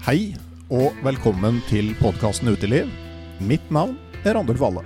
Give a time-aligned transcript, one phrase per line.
[0.00, 0.30] Hei
[0.72, 2.88] og velkommen til podkasten Uteliv.
[3.44, 4.80] Mitt navn er Randulf Valle.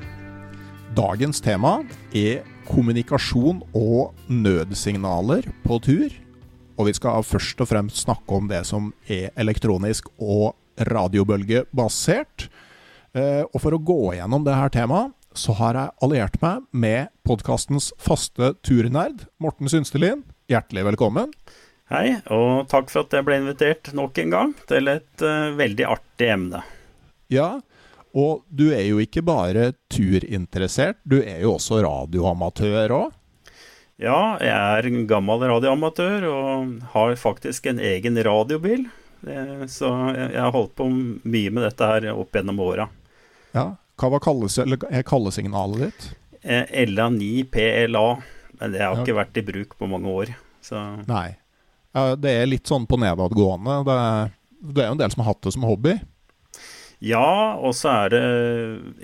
[0.99, 1.77] Dagens tema
[2.11, 6.11] er kommunikasjon og nødsignaler på tur.
[6.75, 10.57] Og vi skal først og fremst snakke om det som er elektronisk og
[10.91, 12.49] radiobølgebasert.
[13.14, 17.14] Eh, og for å gå gjennom det her temaet, så har jeg alliert meg med
[17.22, 20.27] podkastens faste turnerd, Morten Synstelin.
[20.50, 21.31] Hjertelig velkommen.
[21.93, 25.84] Hei, og takk for at jeg ble invitert nok en gang til et uh, veldig
[25.93, 26.62] artig emne.
[27.32, 27.58] Ja,
[28.16, 33.12] og du er jo ikke bare turinteressert, du er jo også radioamatør òg?
[34.00, 38.88] Ja, jeg er en gammel radioamatør og har faktisk en egen radiobil.
[39.70, 42.88] Så jeg har holdt på mye med dette her opp gjennom åra.
[43.54, 43.69] Ja,
[44.00, 46.08] Hva var kallesignalet ditt?
[46.42, 48.08] Eh, LA9 PLA.
[48.58, 50.34] Men det har ikke vært i bruk på mange år.
[50.64, 50.82] Så.
[51.06, 51.36] Nei.
[51.95, 53.77] Det er litt sånn på nedadgående.
[53.87, 54.33] Det er,
[54.67, 55.95] det er jo en del som har hatt det som hobby.
[57.05, 58.25] Ja, og så er det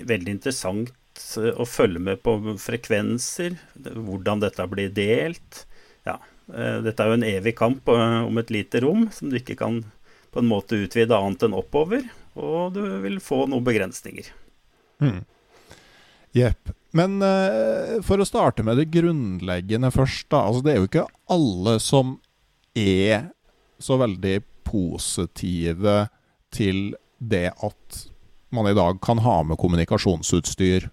[0.09, 0.91] veldig interessant
[1.37, 5.65] eh, å følge med på frekvenser, hvordan dette blir delt.
[6.09, 6.17] Ja,
[6.55, 9.83] eh, dette er jo en evig kamp om et lite rom som du ikke kan
[10.31, 12.07] på en måte utvide annet enn oppover,
[12.39, 14.31] og du vil få noen begrensninger.
[16.35, 16.71] Jepp.
[16.71, 16.77] Mm.
[16.95, 17.23] Men
[18.03, 20.45] for å starte med det grunnleggende først, da.
[20.49, 22.17] Altså, det er jo ikke alle som
[22.79, 23.31] er
[23.81, 26.05] så veldig positive
[26.55, 28.01] til det at
[28.55, 30.89] man i dag kan ha med kommunikasjonsutstyr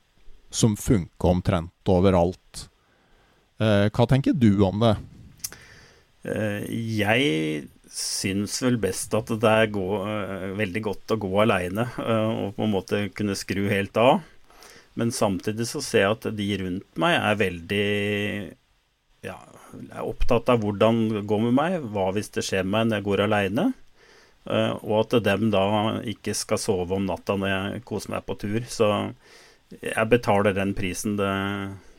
[0.53, 2.67] som funker omtrent overalt.
[3.57, 4.93] Uh, hva tenker du om det?
[6.27, 9.85] Uh, jeg syns vel best at det er gå,
[10.59, 14.19] veldig godt å gå aleine og på en måte kunne skru helt av.
[14.99, 17.87] Men samtidig så ser jeg at de rundt meg er veldig
[19.25, 19.37] ja,
[19.89, 22.99] er opptatt av hvordan det går med meg, hva hvis det skjer med meg når
[22.99, 23.67] jeg går aleine.
[24.47, 25.65] Eh, og at dem da
[26.07, 28.59] ikke skal sove om natta når jeg koser meg på tur.
[28.69, 28.89] Så
[29.81, 31.31] jeg betaler den prisen det,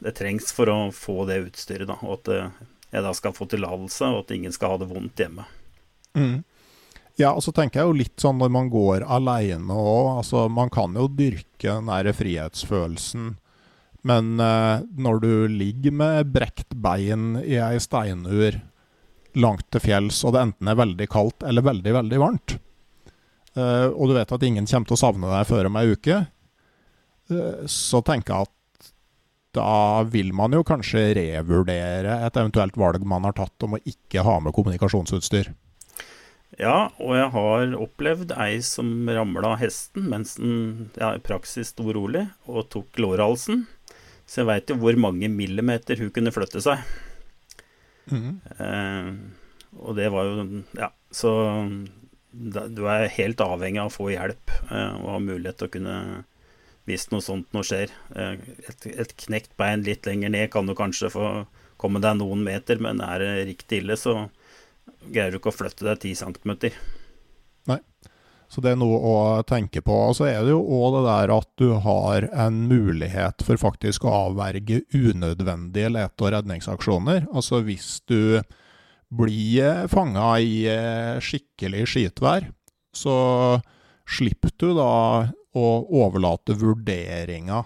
[0.04, 1.88] det trengs for å få det utstyret.
[1.90, 2.60] Da, og at eh,
[2.94, 5.44] jeg da skal få tillatelse, og at ingen skal ha det vondt hjemme.
[6.16, 6.38] Mm.
[7.18, 10.20] Ja, og så tenker jeg jo litt sånn når man går aleine òg.
[10.20, 13.34] Altså, man kan jo dyrke den der frihetsfølelsen.
[14.06, 18.60] Men eh, når du ligger med brekt bein i ei steinur
[19.38, 22.56] langt til fjells, og det enten er veldig kaldt eller veldig, veldig varmt,
[23.54, 26.20] eh, og du vet at ingen kommer til å savne deg før om ei uke,
[27.32, 28.54] eh, så tenker jeg at
[29.56, 34.22] da vil man jo kanskje revurdere et eventuelt valg man har tatt om å ikke
[34.26, 35.50] ha med kommunikasjonsutstyr.
[36.58, 41.86] Ja, og jeg har opplevd ei som ramla hesten mens den ja, i praksis sto
[41.94, 43.66] rolig og tok lårhalsen.
[44.28, 46.82] Så jeg veit jo hvor mange millimeter hun kunne flytte seg.
[48.12, 48.40] Mm.
[48.60, 49.08] Eh,
[49.84, 51.30] og det var jo Ja, så
[52.32, 55.72] da, du er helt avhengig av å få hjelp eh, og ha mulighet til å
[55.74, 55.96] kunne
[56.88, 57.92] Hvis noe sånt nå skjer.
[58.16, 58.36] Eh,
[58.68, 61.26] et, et, knekt bein litt lenger ned kan du kanskje få
[61.78, 64.14] komme deg noen meter, men er det riktig ille, så
[65.04, 66.54] greier du ikke å flytte deg 10 cm.
[67.70, 67.78] Nei.
[68.48, 69.16] Så det er noe å
[69.48, 69.92] tenke på.
[70.08, 74.06] Og så er det jo òg det der at du har en mulighet for faktisk
[74.08, 77.26] å avverge unødvendige lete- og redningsaksjoner.
[77.28, 78.40] Altså hvis du
[79.08, 82.48] blir fanga i eh, skikkelig skitvær,
[82.96, 83.16] så
[84.08, 84.92] slipper du da
[85.56, 85.66] å
[86.00, 87.62] overlate vurderinga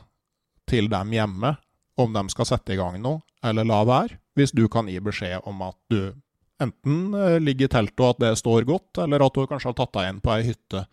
[0.70, 1.56] til dem hjemme
[2.00, 5.44] om de skal sette i gang noe, eller la være, hvis du kan gi beskjed
[5.48, 6.14] om at du
[6.62, 9.76] enten eh, ligge i teltet og at det står godt, eller at du kanskje har
[9.78, 10.86] tatt deg inn på ei hytte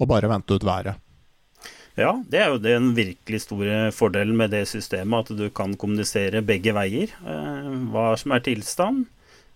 [0.00, 1.00] og bare vente ut været.
[1.98, 6.40] Ja, det er jo den virkelig store fordelen med det systemet, at du kan kommunisere
[6.46, 7.12] begge veier.
[7.20, 9.06] Eh, hva som er tilstand.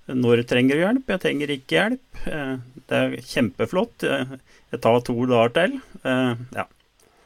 [0.05, 1.12] Når trenger du hjelp?
[1.14, 2.22] Jeg trenger ikke hjelp.
[2.28, 2.56] Eh,
[2.90, 4.05] det er kjempeflott.
[4.05, 5.78] Jeg tar to dager til.
[6.05, 6.67] Ja.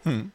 [0.05, 0.29] Hmm.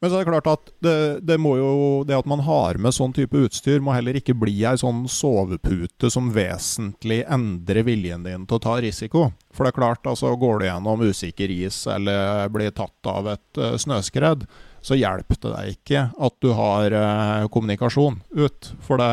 [0.00, 0.94] Men så er det klart at det,
[1.28, 4.78] det, jo, det, at man har med sånn type utstyr, må heller ikke bli ei
[4.80, 9.26] sånn sovepute som vesentlig endrer viljen din til å ta risiko.
[9.52, 13.60] For det er klart, altså går du gjennom usikker is eller blir tatt av et
[13.60, 14.46] uh, snøskred,
[14.80, 18.70] så hjelper det deg ikke at du har uh, kommunikasjon ut.
[18.86, 19.10] For det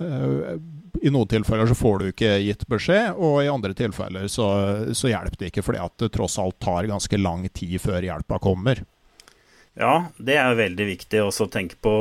[0.00, 0.54] uh,
[1.04, 4.48] i noen tilfeller så får du ikke gitt beskjed, og i andre tilfeller så,
[4.96, 8.40] så hjelper det ikke fordi at det tross alt tar ganske lang tid før hjelpa
[8.40, 8.80] kommer.
[9.78, 11.92] Ja, det er veldig viktig også å tenke på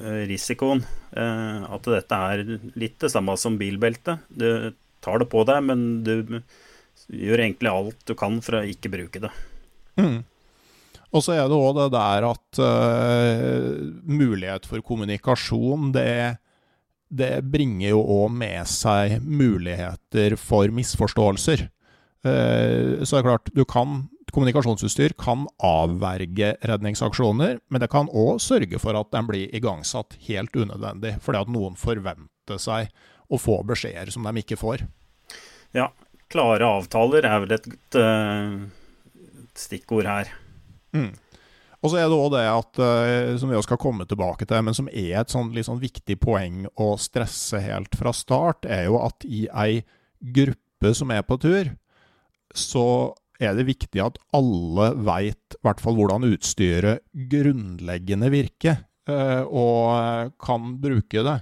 [0.00, 0.82] eh, risikoen.
[1.12, 2.44] Eh, at dette er
[2.78, 4.16] litt det samme som bilbelte.
[4.28, 4.72] Du
[5.04, 6.40] tar det på deg, men du
[7.12, 9.32] gjør egentlig alt du kan for å ikke bruke det.
[10.00, 10.22] Mm.
[11.12, 13.74] Og så er det òg det der at uh,
[14.08, 16.38] mulighet for kommunikasjon, det,
[17.12, 21.66] det bringer jo òg med seg muligheter for misforståelser.
[22.24, 28.40] Uh, så det er klart, du kan Kommunikasjonsutstyr kan avverge redningsaksjoner, men det kan òg
[28.40, 32.88] sørge for at den blir igangsatt helt unødvendig, fordi at noen forventer seg
[33.28, 34.86] å få beskjeder som de ikke får.
[35.76, 35.90] Ja,
[36.32, 40.32] klare avtaler er vel et, et, et stikkord her.
[40.96, 41.12] Mm.
[41.82, 44.64] Og så er det òg det at, uh, som vi også skal komme tilbake til,
[44.64, 49.00] men som er et sånn, sånn viktig poeng å stresse helt fra start, er jo
[49.02, 49.82] at i ei
[50.22, 51.72] gruppe som er på tur,
[52.54, 52.86] så
[53.42, 60.76] er det viktig at alle veit hvert fall hvordan utstyret grunnleggende virker, uh, og kan
[60.82, 61.38] bruke det.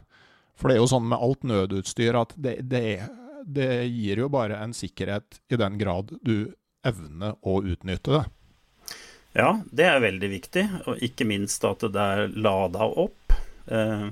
[0.61, 3.01] For det er jo sånn med alt nødutstyr at det, det,
[3.49, 6.53] det gir jo bare en sikkerhet i den grad du
[6.87, 8.25] evner å utnytte det.
[9.37, 13.35] Ja, det er veldig viktig, og ikke minst at det er lada opp.
[13.71, 14.09] Eh,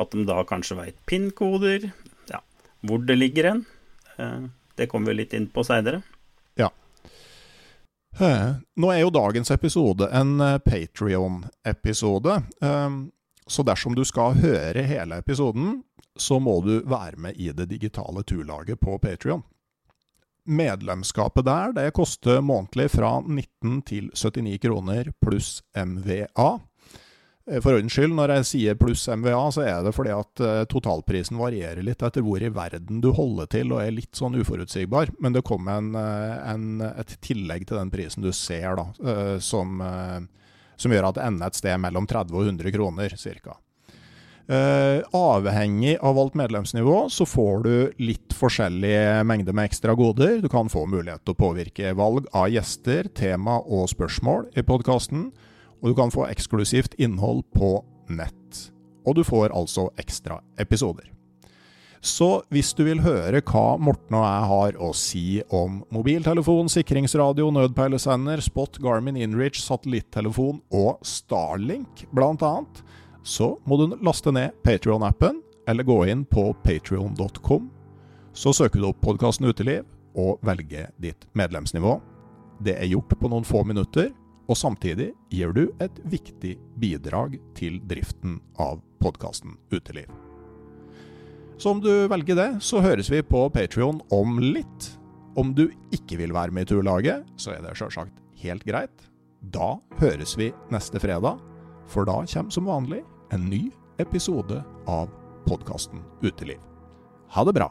[0.00, 1.90] at de da kanskje veit PIN-koder,
[2.30, 2.40] ja,
[2.82, 3.60] hvor det ligger hen.
[4.16, 4.46] Eh,
[4.80, 6.00] det kommer vi litt inn på seinere.
[8.18, 12.90] Nå er jo dagens episode en eh, Patrion-episode, eh,
[13.46, 15.82] så dersom du skal høre hele episoden,
[16.16, 19.42] så må du være med i det digitale turlaget på Patrion.
[20.44, 26.50] Medlemskapet der det koster månedlig fra 19 til 79 kroner pluss MVA.
[27.50, 30.62] Eh, for ordens skyld, når jeg sier pluss MVA, så er det fordi at uh,
[30.70, 35.12] totalprisen varierer litt etter hvor i verden du holder til, og er litt sånn uforutsigbar.
[35.20, 38.86] Men det kommer en, eh, en, et tillegg til den prisen du ser, da,
[39.44, 39.76] som,
[40.76, 43.14] som, gjør at det ender et sted mellom 30 og 100 kroner,
[43.44, 43.58] ca.
[44.44, 47.74] Avhengig av valgt medlemsnivå så får du
[48.04, 50.36] litt forskjellige mengder med ekstra goder.
[50.44, 55.30] Du kan få mulighet til å påvirke valg av gjester, tema og spørsmål i podkasten.
[55.84, 57.76] Og du kan få eksklusivt innhold på
[58.08, 58.70] nett.
[59.04, 61.10] Og du får altså ekstra episoder.
[62.04, 67.50] Så hvis du vil høre hva Morten og jeg har å si om mobiltelefon, sikringsradio,
[67.52, 72.82] nødpeilesender, Spot, Garmin Inrich, satellittelefon og Starlink annet,
[73.24, 77.70] så må du laste ned Patrion-appen, eller gå inn på patrion.com.
[78.36, 79.84] Så søker du opp podkasten Uteliv,
[80.16, 81.96] og velger ditt medlemsnivå.
[82.64, 84.12] Det er gjort på noen få minutter,
[84.44, 90.10] og samtidig gir du et viktig bidrag til driften av podkasten Uteliv.
[91.56, 94.90] Så om du velger det, så høres vi på Patrion om litt.
[95.38, 99.06] Om du ikke vil være med i turlaget, så er det sjølsagt helt greit.
[99.54, 101.40] Da høres vi neste fredag,
[101.90, 103.02] for da kommer som vanlig
[103.34, 103.68] en ny
[104.02, 104.60] episode
[104.90, 105.12] av
[105.48, 106.60] podkasten Uteliv.
[107.34, 107.70] Ha det bra!